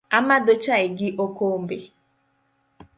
[0.17, 1.77] Amadho chai gi okombe